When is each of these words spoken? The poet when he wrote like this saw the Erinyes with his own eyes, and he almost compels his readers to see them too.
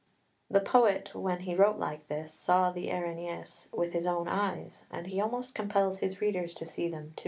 The 0.49 0.61
poet 0.61 1.13
when 1.13 1.41
he 1.41 1.53
wrote 1.53 1.77
like 1.77 2.07
this 2.07 2.33
saw 2.33 2.71
the 2.71 2.87
Erinyes 2.89 3.67
with 3.71 3.93
his 3.93 4.07
own 4.07 4.27
eyes, 4.27 4.85
and 4.89 5.05
he 5.05 5.21
almost 5.21 5.53
compels 5.53 5.99
his 5.99 6.19
readers 6.21 6.55
to 6.55 6.65
see 6.65 6.87
them 6.87 7.13
too. 7.15 7.19